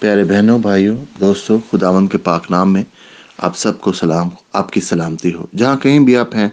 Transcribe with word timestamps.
پیارے 0.00 0.24
بہنوں، 0.24 0.58
بھائیوں، 0.58 0.96
دوستوں 1.20 1.58
خداون 1.72 2.06
کے 2.06 2.18
پاک 2.18 2.50
نام 2.50 2.72
میں 2.72 2.84
آپ 3.38 3.56
سب 3.56 3.80
کو 3.80 3.92
سلام، 3.92 4.28
آپ 4.52 4.72
کی 4.72 4.80
سلامتی 4.80 5.34
ہو۔ 5.34 5.46
جہاں 5.56 5.76
کہیں 5.76 6.00
بھی 6.00 6.16
آپ 6.16 6.34
ہیں، 6.34 6.48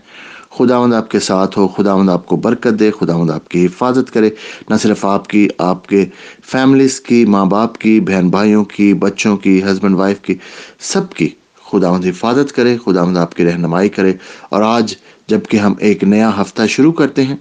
خداوند 0.57 0.93
آپ 0.93 1.11
کے 1.11 1.19
ساتھ 1.19 1.57
ہو، 1.57 1.67
خداوند 1.67 2.09
آپ 2.09 2.25
کو 2.25 2.35
برکت 2.35 2.79
دے، 2.79 2.91
خداوند 2.99 3.29
آپ 3.29 3.49
کی 3.49 3.65
حفاظت 3.65 4.13
کرے۔ 4.13 4.29
نہ 4.69 4.75
صرف 4.75 5.05
آپ 5.05 5.27
کی، 5.27 5.47
آپ 5.57 5.87
کے 5.87 6.05
فیملیز 6.45 7.01
کی 7.01 7.25
ماں 7.25 7.45
باپ 7.45 7.77
کی 7.77 7.99
بہن 7.99 8.29
بھائیوں 8.29 8.65
کی، 8.65 8.93
بچوں 8.93 9.37
کی 9.37 9.63
ہسبینڈ 9.63 9.95
وائف 9.95 10.21
کی، 10.21 10.35
سب 10.79 11.13
کی 11.13 11.29
خداوند 11.71 12.05
حفاظت 12.05 12.55
کرے، 12.55 12.77
خداوند 12.85 13.17
آپ 13.17 13.33
کی 13.33 13.45
رہنمائی 13.45 13.89
کرے۔ 13.89 14.13
اور 14.49 14.61
آج 14.61 14.95
جبکہ 15.27 15.57
ہم 15.57 15.73
ایک 15.79 16.03
نیا 16.03 16.41
ہفتہ 16.41 16.61
شروع 16.69 16.91
کرتے 16.91 17.23
ہیں، 17.23 17.35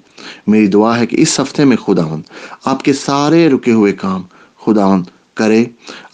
میری 0.46 0.66
دعا 0.66 0.98
ہے 0.98 1.07
کہ 1.07 1.16
اس 1.20 1.41
ہفتے 1.41 1.64
میں 1.64 1.77
خداوند 1.77 2.23
آپ 2.64 2.82
کے 2.82 2.93
سارے 2.93 3.48
رکے 3.48 3.73
ہوئے 3.73 3.93
کام 3.93 4.23
خداوند 4.66 5.04
کرے 5.36 5.64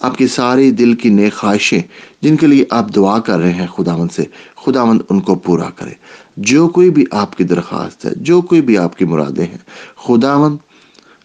آپ 0.00 0.16
کی 0.16 0.26
ساری 0.26 0.70
دل 0.70 0.94
کی 0.94 1.08
نیک 1.08 1.34
خواہشیں 1.34 1.82
جن 2.22 2.36
کے 2.36 2.46
لیے 2.46 2.64
آپ 2.70 2.94
دعا 2.96 3.18
کر 3.18 3.38
رہے 3.38 3.52
ہیں 3.52 3.66
خداوند 3.66 4.12
سے، 4.12 4.24
خداوند 4.56 5.02
ان 5.10 5.20
کو 5.20 5.34
پورا 5.34 5.70
کرے۔ 5.70 5.94
جو 6.36 6.68
کوئی 6.68 6.90
بھی 6.90 7.04
آپ 7.10 7.36
کی 7.36 7.44
درخواست 7.44 8.04
ہے، 8.04 8.10
جو 8.16 8.40
کوئی 8.42 8.60
بھی 8.60 8.78
آپ 8.78 8.96
کی 8.96 9.04
مرادیں 9.04 9.46
ہیں، 9.46 9.58
خداوند 9.96 10.56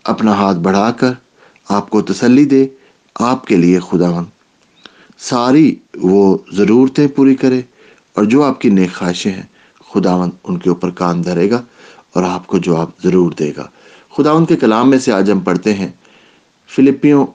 اپنا 0.04 0.34
ہاتھ 0.34 0.58
بڑھا 0.58 0.92
کر 0.92 1.12
آپ 1.70 1.90
کو 1.90 2.02
تسلی 2.02 2.46
دے، 2.46 2.68
آپ 3.16 3.48
کے 3.48 3.56
لیے 3.56 3.80
خداوند 3.80 4.26
ساری 5.18 5.76
وہ 5.96 6.38
ضرورتیں 6.54 7.08
پوری 7.08 7.36
کرے 7.36 7.62
اور 8.14 8.24
جو 8.24 8.44
آپ 8.44 8.62
کی 8.62 8.70
نیک 8.70 8.94
خواہشیں 8.94 9.32
ہیں، 9.32 9.48
خداوند 9.94 10.32
ان 10.44 10.58
کے 10.58 10.70
اوپر 10.70 10.90
کان 10.90 11.26
دھرے 11.26 11.50
گا 11.52 11.62
اور 12.14 12.24
آپ 12.24 12.48
کو 12.48 12.58
جواب 12.58 12.90
ضرور 13.04 13.32
دے 13.32 13.52
گا۔ 13.58 13.68
خداوند 14.18 14.46
کے 14.48 14.56
کلام 14.56 14.90
میں 14.90 14.98
سے 14.98 15.12
آج 15.12 15.32
ہم 15.32 15.40
پڑھتے 15.40 15.74
ہیں، 15.74 15.88
فلپیوں 16.68 17.26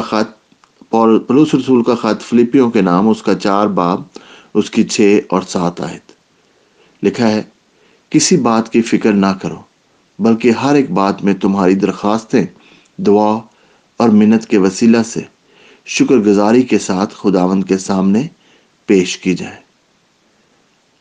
کا 0.00 0.22
خط 0.22 0.38
پلوس 1.26 1.54
رسول 1.54 1.82
کا 1.82 1.94
خط، 1.94 2.22
فلپیوں 2.22 2.70
کے 2.70 2.80
نام، 2.80 3.08
اس 3.08 3.22
کا 3.22 3.34
چار 3.34 3.66
باب، 3.66 4.02
اس 4.54 4.70
کی 4.70 4.84
چھ 4.84 5.18
اور 5.28 5.42
سات 5.42 5.80
آیت۔ 5.80 6.12
لکھا 7.04 7.28
ہے، 7.28 7.42
کسی 8.10 8.36
بات 8.36 8.72
کی 8.72 8.82
فکر 8.82 9.12
نہ 9.12 9.32
کرو، 9.42 9.62
بلکہ 10.18 10.50
ہر 10.50 10.74
ایک 10.74 10.90
بات 10.90 11.24
میں 11.24 11.34
تمہاری 11.34 11.74
درخواستیں، 11.74 12.46
دعا 12.98 13.38
اور 13.96 14.08
منت 14.08 14.46
کے 14.46 14.58
وسیلہ 14.58 15.02
سے 15.02 15.20
شکر 15.86 16.16
گزاری 16.16 16.62
کے 16.62 16.78
ساتھ 16.78 17.14
خداوند 17.14 17.64
کے 17.64 17.78
سامنے 17.78 18.26
پیش 18.86 19.18
کی 19.18 19.34
جائے۔ 19.34 19.56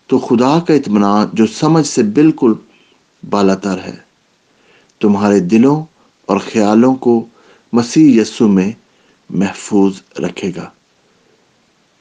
تو 0.08 0.20
خدا 0.20 0.59
کا 0.59 0.73
اطمینان 0.73 1.28
جو 1.34 1.45
سمجھ 1.48 1.88
سے 1.88 2.04
بالکل 2.04 2.54
بالا 3.30 3.56
تر 3.56 3.78
ہے، 3.86 3.95
تمہارے 5.00 5.39
دلوں 5.39 5.84
اور 6.26 6.38
خیالوں 6.38 6.95
کو 6.95 7.26
مسیح 7.73 8.22
یسو 8.22 8.48
میں 8.48 8.72
محفوظ 9.30 10.02
رکھے 10.20 10.52
گا۔ 10.56 10.70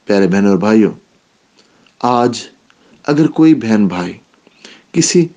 پیارے 0.07 0.27
بہن 0.27 0.47
اور 0.47 0.57
بھائیوں، 0.57 0.91
آج 2.01 2.41
اگر 3.05 3.27
کوئی 3.27 3.53
بہن 3.55 3.87
بھائی 3.87 4.13
کسی 4.91 5.27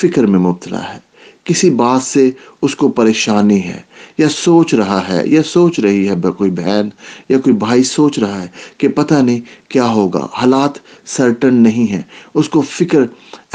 فکر 0.00 0.26
میں 0.26 0.38
مبتلا 0.40 0.82
ہے، 0.94 0.98
کسی 1.44 1.70
بات 1.70 2.02
سے 2.02 2.30
اس 2.62 2.74
کو 2.76 2.88
پریشانی 2.88 3.62
ہے 3.64 3.80
یا 4.18 4.28
سوچ 4.28 4.74
رہا 4.74 5.00
ہے، 5.08 5.22
یا 5.26 5.42
سوچ 5.42 5.78
رہی 5.80 6.08
ہے 6.08 6.14
کوئی 6.38 6.50
بہن 6.50 6.88
یا 7.28 7.38
کوئی 7.40 7.56
بھائی 7.56 7.82
سوچ 7.84 8.18
رہا 8.18 8.42
ہے 8.42 8.46
کہ 8.78 8.88
پتہ 8.88 9.14
نہیں 9.14 9.40
کیا 9.68 9.86
ہوگا، 9.88 10.26
حالات 10.34 10.78
سرٹن 11.06 11.62
نہیں 11.62 11.90
ہیں، 11.92 12.02
اس 12.34 12.48
کو 12.48 12.60
فکر 12.70 13.04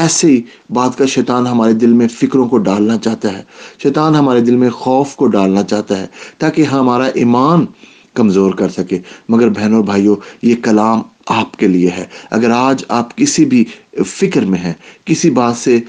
ایسے 0.01 0.27
ہی 0.27 0.41
بات 0.69 0.97
کا 0.97 1.05
شیطان 1.05 1.47
ہمارے 1.47 1.73
دل 1.73 1.93
میں 1.93 2.07
فکروں 2.07 2.47
کو 2.49 2.57
ڈالنا 2.57 2.97
چاہتا 2.97 3.33
ہے، 3.33 3.43
شیطان 3.83 4.15
ہمارے 4.15 4.41
دل 4.41 4.55
میں 4.55 4.69
خوف 4.69 5.15
کو 5.15 5.27
ڈالنا 5.27 5.63
چاہتا 5.63 5.99
ہے 5.99 6.07
تاکہ 6.37 6.61
ہمارا 6.71 7.05
ایمان 7.13 7.65
کمزور 8.13 8.51
کر 8.51 8.69
سکے۔ 8.69 8.99
مگر 9.29 9.49
بہنوں 9.49 9.83
بھائیوں، 9.83 10.15
یہ 10.41 10.55
کلام 10.63 11.01
آپ 11.25 11.55
کے 11.57 11.67
لیے 11.67 11.89
ہے۔ 11.89 12.05
اگر 12.31 12.49
آج 12.51 12.83
آپ 12.89 13.15
کسی 13.17 13.45
بھی 13.45 13.63
فکر 14.07 14.41
میں 14.41 14.59
ہیں، 14.59 14.73
کسی 15.05 15.29
بات 15.31 15.57
سے 15.57 15.79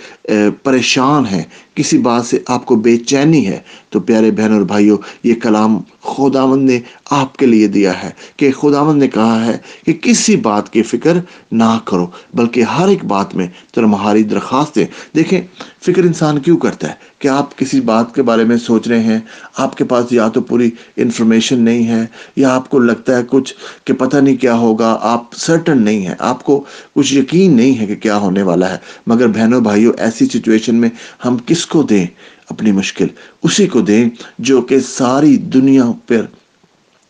پریشان 0.62 1.26
ہیں 1.26 1.42
کسی 1.74 1.98
بات 1.98 2.26
سے 2.26 2.38
آپ 2.46 2.66
کو 2.66 2.76
بے 2.76 2.96
چینی 2.96 3.46
ہے، 3.46 3.58
تو 3.90 4.00
پیارے 4.00 4.30
بہن 4.30 4.52
اور 4.52 4.62
بھائیوں، 4.62 4.96
یہ 5.24 5.34
کلام 5.34 5.78
خداوند 6.00 6.70
نے 6.70 6.80
آپ 7.10 7.36
کے 7.36 7.46
لیے 7.46 7.66
دیا 7.66 8.02
ہے 8.02 8.10
کہ 8.36 8.52
خداوند 8.52 8.98
نے 8.98 9.08
کہا 9.08 9.46
ہے 9.46 9.58
کہ 9.86 9.92
کسی 9.92 10.36
بات 10.36 10.72
کی 10.72 10.82
فکر 10.82 11.16
نہ 11.52 11.78
کرو، 11.84 12.06
بلکہ 12.34 12.62
ہر 12.62 12.88
ایک 12.88 13.04
بات 13.04 13.34
میں 13.34 13.46
تمہاری 13.72 14.22
درخواستیں 14.22 14.86
دیکھیں، 15.14 15.40
فکر 15.80 16.02
انسان 16.02 16.38
کیوں 16.38 16.56
کرتا 16.56 16.88
ہے؟ 16.88 16.94
کہ 17.18 17.28
آپ 17.28 17.58
کسی 17.58 17.80
بات 17.80 18.14
کے 18.14 18.22
بارے 18.22 18.44
میں 18.44 18.56
سوچ 18.56 18.88
رہے 18.88 19.00
ہیں؟ 19.00 19.18
آپ 19.56 19.76
کے 19.76 19.84
پاس 19.84 20.12
یا 20.12 20.28
تو 20.28 20.40
پوری 20.40 20.70
انفارمیشن 20.96 21.60
نہیں 21.60 21.86
ہے، 21.86 22.06
یا 22.36 22.54
آپ 22.54 22.68
کو 22.70 22.78
لگتا 22.78 23.16
ہے 23.16 23.22
کچھ 23.26 23.54
کہ 23.84 23.92
پتہ 23.92 24.16
نہیں 24.16 24.36
کیا 24.36 24.54
ہوگا، 24.54 24.98
آپ 25.00 25.34
سرٹن 25.34 25.82
نہیں 25.82 26.06
ہے 26.06 26.14
آپ 26.18 26.44
کو 26.44 26.64
کچھ 26.94 27.14
یقین 27.14 27.56
نہیں 27.56 27.78
ہے 27.78 27.86
کہ 27.86 27.94
کیا 27.94 28.16
ہونے 28.16 28.42
والا 28.42 28.70
ہے۔ 28.70 28.76
مگر 29.06 29.26
بہنوں، 29.26 29.60
بھائیوں، 29.60 29.92
ایسی 29.98 30.26
سچویشن 30.26 30.74
میں 30.74 30.88
ہم 31.24 31.36
کس 31.46 31.61
کو 31.66 31.82
دیں 31.82 32.06
اپنی 32.48 32.72
مشکل، 32.72 33.06
اسی 33.42 33.66
کو 33.66 33.80
دیں 33.80 34.10
جو 34.38 34.62
کہ 34.62 34.80
ساری 34.80 35.36
دنیا 35.36 35.84
پر 36.06 36.26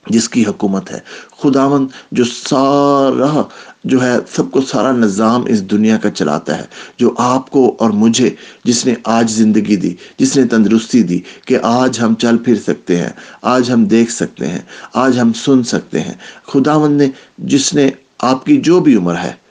جس 0.06 0.28
کی 0.28 0.44
حکومت 0.44 0.90
ہے۔ 0.90 0.98
خداون 1.42 1.86
جو 2.12 2.24
سارا، 2.24 3.42
جو 3.84 4.02
ہے 4.02 4.16
سب 4.30 4.50
کو 4.50 4.60
سارا 4.60 4.92
نظام 4.92 5.44
اس 5.46 5.70
دنیا 5.70 5.96
کا 5.96 6.10
چلاتا 6.10 6.58
ہے، 6.58 6.64
جو 6.98 7.14
آپ 7.18 7.50
کو 7.50 7.76
اور 7.78 7.90
مجھے، 7.90 8.30
جس 8.64 8.86
نے 8.86 8.94
آج 9.04 9.30
زندگی 9.30 9.76
دی، 9.76 9.94
جس 10.18 10.36
نے 10.36 10.46
تندرستی 10.46 11.02
دی 11.02 11.20
کہ 11.46 11.58
آج 11.62 12.00
ہم 12.00 12.14
چل 12.14 12.38
پھر 12.38 12.54
سکتے 12.54 12.96
ہیں، 12.96 13.10
آج 13.42 13.70
ہم 13.70 13.84
دیکھ 13.84 14.12
سکتے 14.12 14.46
ہیں، 14.46 14.62
آج 14.94 15.20
ہم 15.20 15.32
سن 15.32 15.62
سکتے 15.62 16.00
ہیں۔ 16.00 16.14
خداون 16.46 16.92
نے، 16.92 17.08
جس 17.38 17.74
نے 17.74 17.90
آپ 18.18 18.46
کی 18.46 18.60
جو 18.60 18.80
بھی 18.80 18.96
عمر 18.96 19.16
ہے 19.16 19.41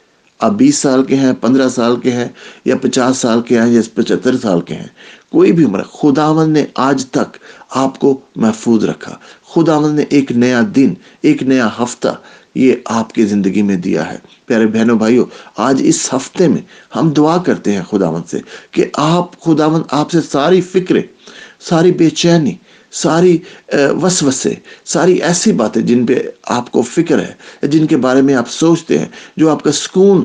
آپ 0.41 0.51
بیس 0.51 0.77
سال 0.77 1.03
کے 1.03 1.15
ہیں، 1.15 1.33
پندرہ 1.41 1.67
سال 1.69 1.99
کے 1.99 2.11
ہیں 2.11 2.27
یا 2.65 2.75
پچاس 2.81 3.17
سال 3.17 3.41
کے 3.41 3.59
ہیں 3.61 3.71
یا 3.71 3.81
پچہتر 3.93 4.37
سال 4.37 4.61
کے 4.61 4.73
ہیں، 4.73 4.87
کوئی 5.31 5.51
بھی 5.51 5.65
عمر 5.65 5.83
خداون 5.83 6.49
نے 6.51 6.65
آج 6.75 7.05
تک 7.05 7.37
آپ 7.75 7.99
کو 7.99 8.19
محفوظ 8.35 8.85
رکھا۔ 8.85 9.15
خداون 9.53 9.95
نے 9.95 10.03
ایک 10.09 10.31
نیا 10.31 10.61
دن، 10.75 10.93
ایک 11.21 11.43
نیا 11.43 11.69
ہفتہ 11.79 12.15
یہ 12.55 12.73
آپ 12.85 13.13
کی 13.13 13.25
زندگی 13.25 13.61
میں 13.61 13.75
دیا 13.75 14.11
ہے۔ 14.11 14.17
پیارے 14.45 14.67
بہنوں، 14.67 14.95
بھائیوں، 14.95 15.25
آج 15.57 15.81
اس 15.85 16.13
ہفتے 16.13 16.47
میں 16.47 16.61
ہم 16.95 17.09
دعا 17.09 17.37
کرتے 17.37 17.73
ہیں 17.73 17.83
خداون 17.89 18.21
سے 18.27 18.39
کہ 18.71 18.85
آپ 18.93 19.39
خداون 19.41 19.81
آپ 19.91 20.11
سے 20.11 20.21
ساری 20.21 20.61
فکریں، 20.61 21.03
ساری 21.59 21.91
بے 21.91 22.09
چینی 22.09 22.55
ساری 22.91 23.37
وسوسے، 24.01 24.53
ساری 24.85 25.13
ایسی 25.23 25.51
باتیں 25.51 25.81
جن 25.81 26.05
پہ 26.05 26.19
آپ 26.49 26.71
کو 26.71 26.81
فکر 26.81 27.19
ہے، 27.19 27.67
جن 27.67 27.85
کے 27.87 27.97
بارے 27.97 28.21
میں 28.21 28.35
آپ 28.35 28.49
سوچتے 28.49 28.97
ہیں، 28.99 29.07
جو 29.37 29.49
آپ 29.49 29.63
کا 29.63 29.71
سکون 29.71 30.23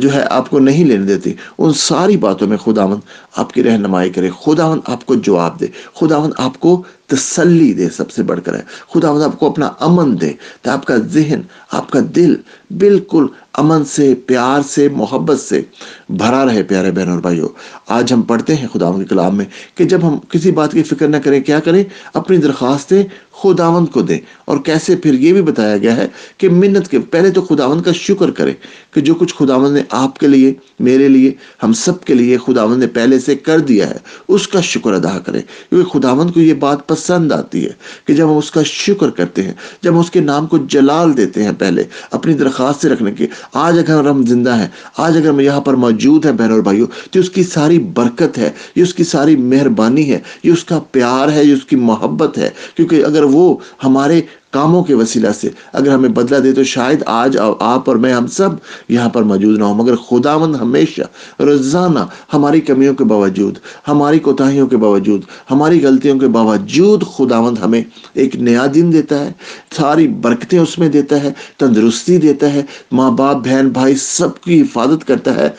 جو 0.00 0.14
ہے، 0.14 0.24
آپ 0.30 0.50
کو 0.50 0.58
نہیں 0.58 0.84
لینے 0.84 1.06
دیتی۔ 1.06 1.34
ان 1.58 1.72
ساری 1.72 2.16
باتوں 2.16 2.46
میں 2.46 2.56
خداون 2.56 3.00
آپ 3.36 3.52
کی 3.52 3.62
رہنمائی 3.62 4.10
کرے۔ 4.10 4.30
خداون 4.44 4.80
آپ 4.86 5.06
کو 5.06 5.14
جواب 5.14 5.60
دے۔ 5.60 5.66
خداون 5.94 6.30
آپ 6.38 6.60
کو 6.60 6.82
تسلی 7.06 7.72
دے 7.72 7.90
سب 7.90 8.10
سے 8.10 8.22
بڑھ 8.22 8.40
کر۔ 8.44 8.54
ہے 8.54 8.62
خداون 8.94 9.22
آپ 9.22 9.38
کو 9.38 9.50
اپنا 9.50 9.70
امن 9.80 10.20
دے۔ 10.20 10.32
تو 10.62 10.70
آپ 10.70 10.84
کا 10.84 10.96
ذہن، 10.96 11.40
آپ 11.72 11.90
کا 11.90 11.98
دل 12.16 12.34
بالکل 12.70 13.26
امن 13.54 13.84
سے، 13.84 14.14
پیار 14.14 14.60
سے، 14.68 14.88
محبت 14.88 15.40
سے 15.40 15.62
بھرا 16.08 16.46
رہے، 16.46 16.62
پیارے 16.62 16.90
بہن 16.90 17.08
اور 17.08 17.18
بھائیوں۔ 17.18 17.48
آج 17.88 18.12
ہم 18.12 18.22
پڑھتے 18.22 18.54
ہیں 18.54 18.68
خداون 18.68 18.98
کے 18.98 19.04
کلام 19.04 19.36
میں 19.36 19.44
کہ 19.74 19.84
جب 19.84 20.08
ہم 20.08 20.18
کسی 20.28 20.50
بات 20.50 20.72
کی 20.72 20.82
فکر 20.82 21.08
نہ 21.08 21.16
کریں، 21.16 21.40
کیا 21.40 21.60
کریں؟ 21.60 21.84
اپنی 22.14 22.36
درخواستیں 22.36 23.02
خداون 23.42 23.86
کو 23.86 24.02
دیں 24.02 24.18
اور 24.44 24.58
کیسے 24.58 24.96
پھر 24.96 25.14
یہ 25.14 25.32
بھی 25.32 25.42
بتایا 25.42 25.76
گیا 25.76 25.96
ہے 25.96 26.06
کہ 26.38 26.48
منت 26.48 26.88
کے 26.88 26.98
پہلے 26.98 27.30
تو 27.30 27.40
خداون 27.40 27.82
کا 27.82 27.92
شکر 27.92 28.30
کرے 28.30 28.52
کہ 28.94 29.00
جو 29.00 29.14
کچھ 29.14 29.34
خداون 29.34 29.74
نے 29.74 29.82
آپ 29.90 30.18
کے 30.18 30.26
لیے، 30.26 30.52
میرے 30.80 31.08
لیے، 31.08 31.32
ہم 31.62 31.72
سب 31.72 32.04
کے 32.04 32.14
لیے 32.14 32.36
خداون 32.36 32.80
نے 32.80 32.86
پہلے 32.86 33.18
سے 33.18 33.34
کر 33.34 33.58
دیا 33.58 33.90
ہے، 33.90 33.98
اس 34.28 34.48
کا 34.48 34.60
شکر 34.60 34.92
ادا 34.92 35.18
کرے۔ 35.18 35.40
کیونکہ 35.42 35.98
خداون 35.98 36.30
کو 36.30 36.40
یہ 36.40 36.54
بات 36.54 36.86
پسند 36.88 37.32
آتی 37.32 37.64
ہے 37.64 37.70
کہ 38.06 38.14
جب 38.14 38.30
ہم 38.30 38.36
اس 38.36 38.50
کا 38.50 38.62
شکر 38.62 39.10
کرتے 39.10 39.42
ہیں، 39.42 39.52
جب 39.82 39.92
ہم 39.92 39.98
اس 39.98 40.10
کے 40.10 40.20
نام 40.20 40.46
کو 40.46 40.58
جلال 40.68 41.16
دیتے 41.16 41.44
ہیں 41.44 41.52
پہلے، 41.58 41.84
اپنی 42.10 42.34
درخواست 42.34 42.82
سے 42.82 42.88
رکھنے 42.88 43.12
کی 43.12 43.26
آج 43.52 43.78
اگر 43.78 44.08
ہم 44.08 44.26
زندہ 44.26 44.56
ہیں، 44.56 44.68
آج 44.96 45.16
اگر 45.16 45.28
ہم 45.28 45.40
یہاں 45.40 45.60
پر 45.60 45.74
موجود 45.74 46.26
ہیں 46.26 46.32
بہن 46.32 46.50
اور 46.50 46.60
بھائیوں، 46.60 46.86
تو 47.10 47.20
اس 47.20 47.30
کی 47.30 47.42
ساری 47.42 47.78
برکت 47.78 48.38
ہے، 48.38 48.50
یہ 48.76 48.82
اس 48.82 48.94
کی 48.94 49.04
ساری 49.04 49.36
مہربانی 49.36 50.10
ہے، 50.12 50.18
یہ 50.42 50.52
اس 50.52 50.64
کا 50.64 50.80
پیار 50.90 51.28
ہے، 51.28 51.44
یہ 51.44 51.52
اس 51.52 51.64
کی 51.64 51.76
محبت 51.76 52.38
ہے۔ 52.38 52.50
کیونکہ 52.76 53.04
اگر 53.04 53.22
وہ 53.26 53.56
ہمارے 53.84 54.20
کاموں 54.50 54.84
کے 54.84 54.94
وسیلہ 54.94 55.30
سے 55.40 55.50
اگر 55.72 55.90
ہمیں 55.92 56.08
بدلہ 56.08 56.38
دے 56.38 56.52
تو 56.52 56.64
شاید 56.64 57.02
آج 57.06 57.36
آپ 57.60 57.88
اور 57.88 57.96
میں 57.96 58.12
ہم 58.12 58.26
سب 58.26 58.48
یہاں 58.88 59.08
پر 59.08 59.22
موجود 59.22 59.58
نہ 59.58 59.64
ہوں۔ 59.64 59.74
مگر 59.74 59.96
خداوند 59.96 60.56
ہمیشہ 60.56 61.02
روزانہ 61.42 61.98
ہماری 62.32 62.60
کمیوں 62.60 62.94
کے 62.94 63.04
باوجود، 63.04 63.58
ہماری 63.88 64.18
کوتاہیوں 64.18 64.66
کے 64.66 64.76
باوجود، 64.76 65.20
ہماری 65.50 65.84
غلطیوں 65.84 66.18
کے 66.18 66.28
باوجود 66.28 67.02
خداوند 67.02 67.58
ہمیں 67.58 67.82
ایک 68.14 68.36
نیا 68.36 68.66
دن 68.74 68.92
دیتا 68.92 69.24
ہے۔ 69.24 69.32
ساری 69.76 70.08
برکتیں 70.08 70.58
اس 70.58 70.78
میں 70.78 70.88
دیتا 70.88 71.22
ہے، 71.22 71.32
تندرستی 71.56 72.18
دیتا 72.18 72.52
ہے، 72.52 72.62
ماں 72.92 73.10
باپ، 73.10 73.36
بہن، 73.36 73.68
بھائی 73.68 73.94
سب 73.94 74.40
کی 74.40 74.60
حفاظت 74.60 75.08
کرتا 75.08 75.34
ہے۔ 75.34 75.50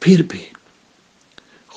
پھر 0.00 0.22
بھی 0.28 0.38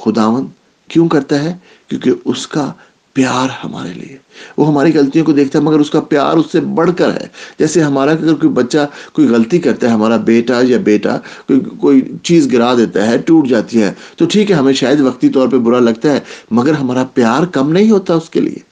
خداوند 0.06 0.48
کیوں 0.88 1.08
کرتا 1.08 1.44
ہے؟ 1.44 1.58
کیونکہ 1.88 2.12
اس 2.26 2.48
کا 2.48 2.74
پیار 3.14 3.48
ہمارے 3.64 3.94
لیے۔ 3.94 4.18
وہ 4.58 4.68
ہماری 4.68 4.94
غلطیوں 4.94 5.26
کو 5.26 5.32
دیکھتا 5.32 5.60
ہے، 5.60 5.64
مگر 5.64 5.80
اس 5.80 5.90
کا 5.90 6.00
پیار 6.00 6.38
اس 6.38 6.46
سے 6.52 6.60
بڑھ 6.60 6.92
کر 6.98 7.10
ہے۔ 7.14 7.28
جیسے 7.60 7.84
ہمارا 7.84 8.12
اگر 8.12 8.34
کوئی 8.34 8.54
بچہ 8.54 8.78
کوئی 9.14 9.28
غلطی 9.28 9.60
کرتا 9.60 9.88
ہے، 9.88 9.92
ہمارا 9.92 10.18
بیٹا 10.18 10.62
یا 10.64 10.78
بیٹا 10.78 11.18
کوئی 11.18 11.60
کوئی 11.80 12.02
چیز 12.24 12.52
گرا 12.54 12.76
دیتا 12.78 13.08
ہے، 13.08 13.18
ٹوٹ 13.18 13.48
جاتی 13.48 13.82
ہے، 13.82 13.94
تو 14.16 14.26
ٹھیک 14.26 14.52
ہے، 14.52 14.56
ہمیں 14.56 14.74
شاید 14.74 15.02
وقتی 15.02 15.30
طور 15.30 15.48
پہ 15.48 15.58
برا 15.58 15.80
لگتا 15.80 16.12
ہے، 16.12 16.20
مگر 16.52 16.74
ہمارا 16.74 17.04
پیار 17.04 17.46
کم 17.46 17.72
نہیں 17.72 17.92
ہوتا 17.92 18.14
اس 18.14 18.30
کے 18.30 18.40
لیے۔ 18.40 18.70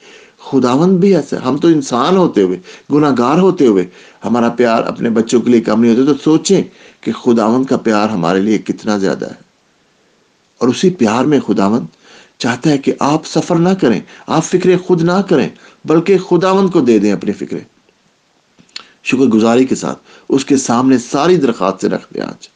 خداوند 0.50 0.98
بھی 0.98 1.16
ایسا 1.16 1.36
ہم 1.44 1.56
تو 1.56 1.68
انسان 1.68 2.16
ہوتے 2.16 2.42
ہوئے 2.42 2.58
گناہ 2.92 3.14
گار 3.18 3.38
ہوتے 3.38 3.66
ہوئے 3.66 3.86
ہمارا 4.24 4.48
پیار 4.48 4.82
اپنے 4.82 5.10
بچوں 5.10 5.40
کے 5.40 5.50
لیے 5.50 5.60
کم 5.60 5.84
نہیں 5.84 5.96
ہوتا۔ 5.96 6.12
تو 6.12 6.18
سوچیں 6.24 6.62
کہ 7.00 7.12
خداوند 7.12 7.64
کا 7.64 7.76
پیار 7.76 8.08
ہمارے 8.08 8.40
لیے 8.40 8.58
کتنا 8.58 8.98
زیادہ 8.98 9.24
ہے۔ 9.24 9.48
اور 10.58 10.68
اسی 10.68 10.90
پیار 10.90 11.24
میں 11.24 11.40
خداوند 11.40 11.86
چاہتا 12.38 12.70
ہے 12.70 12.78
کہ 12.78 12.92
آپ 12.98 13.26
سفر 13.26 13.56
نہ 13.56 13.68
کریں، 13.80 14.00
آپ 14.26 14.44
فکریں 14.44 14.76
خود 14.78 15.02
نہ 15.02 15.20
کریں، 15.28 15.48
بلکہ 15.84 16.18
خداوند 16.18 16.70
کو 16.70 16.80
دے 16.80 16.98
دیں 16.98 17.12
اپنی 17.12 17.32
فکریں 17.32 17.64
شکر 19.04 19.24
گزاری 19.24 19.64
کے 19.64 19.74
ساتھ 19.74 19.98
اس 20.28 20.44
کے 20.44 20.56
سامنے 20.56 20.98
ساری 20.98 21.36
درخواست 21.36 21.80
سے 21.80 21.88
رکھ 21.88 22.14
دیں 22.14 22.22
آج۔ 22.22 22.48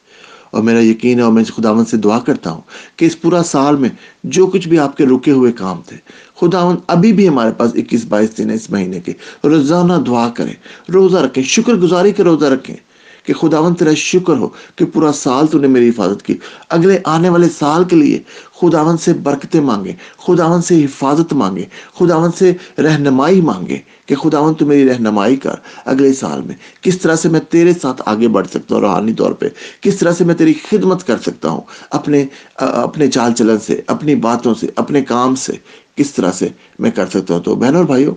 اور 0.51 0.63
میرا 0.63 0.83
یقین 0.83 1.17
ہے 1.17 1.23
اور 1.23 1.31
میں 1.31 1.43
خداوند 1.43 1.87
سے 1.87 1.97
دعا 1.97 2.19
کرتا 2.19 2.51
ہوں 2.51 2.61
کہ 2.95 3.05
اس 3.05 3.21
پورا 3.21 3.43
سال 3.43 3.75
میں 3.75 3.89
جو 4.23 4.47
کچھ 4.47 4.67
بھی 4.67 4.79
آپ 4.79 4.97
کے 4.97 5.05
رکے 5.05 5.31
ہوئے 5.31 5.51
کام 5.51 5.81
تھے، 5.85 5.97
خداوند 6.41 6.77
ابھی 6.87 7.13
بھی 7.13 7.27
ہمارے 7.27 7.51
پاس 7.57 7.71
اکیس 7.75 8.05
بائیس 8.05 8.37
دن 8.37 8.49
ہے 8.49 8.55
اس 8.55 8.69
مہینے 8.69 8.99
کے۔ 8.99 9.13
روزانہ 9.43 9.93
دعا 10.07 10.29
کریں، 10.29 10.53
روزہ 10.91 11.17
رکھیں، 11.17 11.43
شکر 11.43 11.73
گزاری 11.73 12.11
کے 12.11 12.23
روزہ 12.23 12.45
رکھیں۔ 12.45 12.75
کہ 13.23 13.33
خداون 13.33 13.75
تیرا 13.75 13.93
شکر 13.93 14.37
ہو 14.37 14.47
کہ 14.75 14.85
پورا 14.85 15.11
سال 15.11 15.47
تو 15.47 15.59
نے 15.59 15.67
میری 15.67 15.89
حفاظت 15.89 16.23
کی۔ 16.23 16.37
اگلے 16.69 16.99
آنے 17.05 17.29
والے 17.29 17.47
سال 17.59 17.83
کے 17.83 17.95
لیے 17.95 18.19
خداون 18.61 18.97
سے 18.97 19.13
برکتیں 19.13 19.61
مانگے 19.61 19.93
خداون 20.27 20.61
سے 20.61 20.83
حفاظت 20.85 21.33
مانگے 21.33 21.65
خداون 21.99 22.31
سے 22.31 22.53
رہنمائی 22.77 23.41
مانگے 23.41 23.77
کہ 24.05 24.15
خداون 24.15 24.53
تو 24.53 24.65
میری 24.65 24.89
رہنمائی 24.89 25.35
کر۔ 25.35 25.55
اگلے 25.85 26.13
سال 26.13 26.41
میں 26.41 26.55
کس 26.81 26.97
طرح 26.97 27.15
سے 27.15 27.29
میں 27.29 27.39
تیرے 27.49 27.73
ساتھ 27.81 28.01
آگے 28.05 28.27
بڑھ 28.27 28.47
سکتا 28.47 28.75
ہوں 28.75 28.81
روحانی 28.81 29.13
طور 29.13 29.31
پہ؟ 29.31 29.47
کس 29.81 29.97
طرح 29.97 30.11
سے 30.11 30.23
میں 30.23 30.35
تیری 30.35 30.53
خدمت 30.69 31.07
کر 31.07 31.17
سکتا 31.17 31.49
ہوں 31.49 31.61
اپنے 31.89 32.25
اپنے 32.55 33.07
چال 33.07 33.33
چلن 33.33 33.59
سے، 33.59 33.81
اپنی 33.87 34.15
باتوں 34.15 34.53
سے، 34.53 34.67
اپنے 34.75 35.01
کام 35.01 35.35
سے؟ 35.35 35.53
کس 35.95 36.11
طرح 36.13 36.31
سے 36.31 36.47
میں 36.79 36.91
کر 36.91 37.05
سکتا 37.05 37.33
ہوں 37.33 37.41
تو 37.41 37.55
بہن 37.55 37.75
اور 37.75 37.85
بھائیوں 37.85 38.15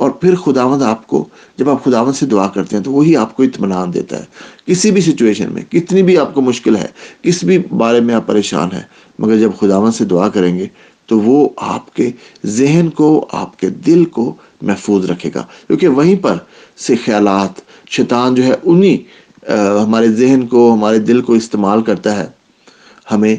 اور 0.00 0.10
پھر 0.20 0.34
خداوند 0.34 0.82
آپ 0.82 1.06
کو 1.06 1.18
جب 1.58 1.68
آپ 1.70 1.82
خداوند 1.84 2.14
سے 2.14 2.26
دعا 2.26 2.46
کرتے 2.48 2.76
ہیں 2.76 2.82
تو 2.84 2.92
وہی 2.92 3.14
آپ 3.16 3.36
کو 3.36 3.42
اطمینان 3.42 3.92
دیتا 3.94 4.18
ہے۔ 4.18 4.24
کسی 4.66 4.90
بھی 4.90 5.00
سچویشن 5.00 5.52
میں، 5.52 5.62
کتنی 5.70 6.02
بھی 6.02 6.16
آپ 6.18 6.32
کو 6.34 6.40
مشکل 6.40 6.76
ہے، 6.76 6.86
کس 7.22 7.42
بھی 7.44 7.58
بارے 7.78 8.00
میں 8.00 8.14
آپ 8.14 8.26
پریشان 8.26 8.72
ہیں، 8.72 8.82
مگر 9.18 9.38
جب 9.38 9.50
خداوند 9.60 9.94
سے 9.94 10.04
دعا 10.04 10.28
کریں 10.28 10.56
گے 10.58 10.66
تو 11.08 11.18
وہ 11.20 11.48
آپ 11.56 11.94
کے 11.94 12.10
ذہن 12.46 12.88
کو، 12.94 13.26
آپ 13.32 13.58
کے 13.60 13.68
دل 13.86 14.04
کو 14.04 14.32
محفوظ 14.62 15.10
رکھے 15.10 15.30
گا۔ 15.34 15.44
کیونکہ 15.66 15.88
وہیں 15.88 16.16
پر 16.22 16.36
سے 16.86 16.96
خیالات، 17.04 17.60
شیطان 17.90 18.34
جو 18.34 18.44
ہے، 18.44 18.54
انہی 18.64 18.96
ہمارے 19.84 20.08
ذہن 20.12 20.46
کو، 20.46 20.72
ہمارے 20.74 20.98
دل 21.00 21.20
کو 21.22 21.32
استعمال 21.32 21.82
کرتا 21.82 22.16
ہے 22.18 22.26
ہمیں 23.10 23.36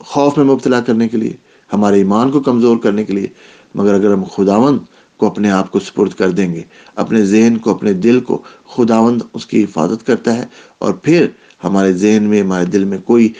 خوف 0.00 0.36
میں 0.38 0.44
مبتلا 0.44 0.80
کرنے 0.80 1.08
کے 1.08 1.16
لیے، 1.16 1.36
ہمارے 1.72 1.96
ایمان 1.96 2.30
کو 2.30 2.40
کمزور 2.40 2.76
کرنے 2.76 3.04
کے 3.04 3.12
لیے۔ 3.12 3.26
مگر 3.74 3.94
اگر 3.94 4.12
ہم 4.12 4.24
خداوند 4.24 4.78
کو 5.22 5.26
اپنے 5.26 5.50
آپ 5.50 5.70
کو 5.70 5.80
سپرد 5.80 6.12
کر 6.12 6.30
دیں 6.30 6.54
گے۔ 6.54 6.62
اپنے 6.96 7.24
ذہن 7.24 7.58
کو، 7.58 7.70
اپنے 7.70 7.92
دل 7.92 8.20
کو 8.20 8.42
خداوند 8.76 9.22
اس 9.34 9.46
کی 9.46 9.64
حفاظت 9.64 10.06
کرتا 10.06 10.34
ہے۔ 10.34 10.46
اور 10.78 10.94
پھر 10.94 11.26
ہمارے 11.64 11.92
ذہن 11.92 12.22
میں، 12.22 12.40
ہمارے 12.40 12.64
دل 12.64 12.84
میں 12.84 12.98
کوئی 12.98 13.32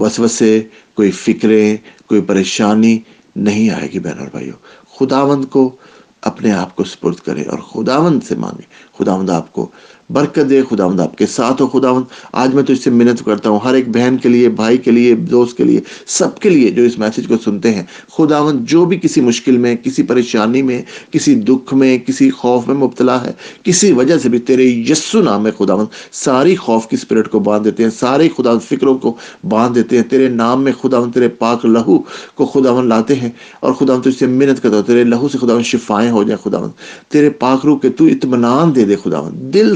وسوسے، 0.00 0.62
کوئی 0.94 1.10
فکریں، 1.10 1.76
کوئی 2.06 2.20
پریشانی 2.20 2.98
نہیں 3.36 3.70
آئے 3.70 3.88
گی 3.92 3.98
بہن 3.98 4.18
اور 4.18 4.28
بھائیوں 4.30 4.58
خداوند 4.98 5.44
کو 5.44 5.76
اپنے 6.22 6.52
آپ 6.52 6.76
کو 6.76 6.84
سپرد 6.84 7.16
کرے 7.16 7.42
اور 7.42 7.58
خداوند 7.58 8.20
سے 8.28 8.34
مانگیں۔ 8.36 8.68
خداوند 8.98 9.30
آپ 9.30 9.52
کو 9.52 9.68
برکت 10.10 10.50
دے 10.50 10.62
خداوند 10.70 11.00
آپ 11.00 11.18
کے 11.18 11.26
ساتھ 11.26 11.62
ہو 11.62 11.66
خداوند۔ 11.66 12.04
آج 12.32 12.54
میں 12.54 12.62
تو 12.62 12.72
اس 12.72 12.84
سے 12.84 12.90
منت 12.90 13.24
کرتا 13.24 13.50
ہوں، 13.50 13.58
ہر 13.64 13.74
ایک 13.74 13.88
بہن 13.88 14.16
کے 14.22 14.28
لیے، 14.28 14.48
بھائی 14.48 14.78
کے 14.78 14.90
لیے، 14.90 15.14
دوست 15.14 15.56
کے 15.56 15.64
لیے، 15.64 15.80
سب 16.06 16.38
کے 16.38 16.50
لیے 16.50 16.70
جو 16.70 16.82
اس 16.82 16.98
میسج 16.98 17.28
کو 17.28 17.34
سنتے 17.44 17.74
ہیں۔ 17.74 17.82
خداوند 18.12 18.60
جو 18.60 18.84
بھی 18.84 18.98
کسی 18.98 19.20
مشکل 19.20 19.58
میں، 19.58 19.76
کسی 19.76 20.02
پریشانی 20.02 20.62
میں، 20.62 20.82
کسی 21.10 21.34
دکھ 21.34 21.74
میں، 21.74 21.98
کسی 21.98 22.30
خوف 22.30 22.68
میں 22.68 22.76
مبتلا 22.76 23.24
ہے، 23.24 23.32
کسی 23.62 23.92
وجہ 23.92 24.18
سے 24.18 24.28
بھی 24.28 24.38
تیرے 24.38 24.62
یسو 24.62 25.22
نام 25.22 25.42
میں 25.42 25.50
خداوند 25.58 25.86
ساری 26.12 26.56
خوف 26.56 26.88
کی 26.88 26.96
اسپرٹ 26.96 27.30
کو 27.30 27.38
باندھ 27.38 27.64
دیتے 27.64 27.82
ہیں 27.82 27.90
سارے 27.90 28.28
خدا 28.36 28.58
فکروں 28.58 28.98
کو 28.98 29.14
باندھ 29.48 29.74
دیتے 29.74 29.96
ہیں۔ 29.96 30.04
تیرے 30.04 30.28
نام 30.28 30.62
میں 30.62 30.72
خداوند، 30.82 31.12
تیرے 31.12 31.28
پاک 31.28 31.66
لہو 31.66 31.98
کو 32.34 32.46
خداوند 32.46 32.88
لاتے 32.88 33.14
ہیں۔ 33.14 33.30
اور 33.60 33.72
خداوند 33.72 34.02
تو 34.02 34.10
اس 34.10 34.18
سے 34.18 34.26
منت 34.26 34.62
کرتا 34.62 34.76
ہوں، 34.76 34.82
تیرے 34.82 35.04
لہو 35.04 35.28
سے 35.28 35.38
خداوند 35.38 35.64
شفائیں 35.64 36.10
ہو 36.10 36.22
جائیں 36.22 36.50
خداوند۔ 36.50 36.72
تیرے 37.12 37.30
پاک 37.30 37.66
روح 37.66 37.78
کے 37.78 37.88
تو 37.88 38.04
اطمینان 38.04 38.74
دے 38.74 38.84
دے 38.84 38.96
خداوند۔ 38.96 39.54
دل 39.54 39.74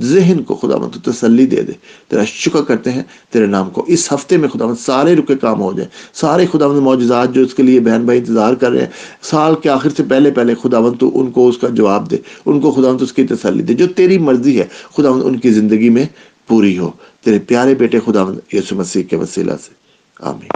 ذہن 0.00 0.42
کو 0.42 0.54
خدا 0.54 0.76
مند 0.76 1.06
تسلی 1.06 1.46
دے 1.46 1.62
دے۔ 1.62 1.72
تیرا 2.08 2.24
شکر 2.24 2.62
کرتے 2.62 2.92
ہیں، 2.92 3.02
تیرے 3.30 3.46
نام 3.46 3.70
کو 3.70 3.84
اس 3.88 4.12
ہفتے 4.12 4.36
میں 4.36 4.48
خدا 4.48 4.66
مند 4.66 4.80
سارے 4.80 5.16
رکے 5.16 5.36
کام 5.36 5.60
ہو 5.60 5.72
جائیں 5.72 5.90
سارے 6.12 6.46
خدا 6.52 6.68
مند 6.68 6.78
معجزات 6.78 7.34
جو 7.34 7.42
اس 7.42 7.54
کے 7.54 7.62
لیے 7.62 7.80
بہن 7.80 8.04
بھائی 8.04 8.18
انتظار 8.18 8.54
کر 8.54 8.70
رہے 8.70 8.80
ہیں، 8.80 8.90
سال 9.22 9.54
کے 9.62 9.68
آخر 9.68 9.90
سے 9.96 10.02
پہلے 10.08 10.30
پہلے 10.30 10.54
خدا 10.62 10.80
مند 10.80 11.00
تو 11.00 11.20
ان 11.20 11.30
کو 11.30 11.48
اس 11.48 11.58
کا 11.58 11.68
جواب 11.68 12.10
دے۔ 12.10 12.16
ان 12.46 12.60
کو 12.60 12.70
خدا 12.70 12.92
مند 12.92 13.02
اس 13.02 13.12
کی 13.12 13.26
تسلی 13.26 13.62
دے۔ 13.62 13.74
جو 13.74 13.86
تیری 13.86 14.18
مرضی 14.18 14.60
ہے 14.60 14.64
خدا 14.96 15.10
مند 15.10 15.22
ان 15.24 15.36
کی 15.36 15.50
زندگی 15.50 15.88
میں 15.88 16.04
پوری 16.46 16.78
ہو۔ 16.78 16.90
تیرے 17.24 17.38
پیارے 17.38 17.74
بیٹے 17.74 17.98
خدا 18.06 18.24
مند 18.24 18.54
یسو 18.54 18.76
مسیح 18.76 19.02
کے 19.02 19.16
وسیلہ 19.16 19.52
سے۔ 19.52 19.74
آمین۔ 20.20 20.50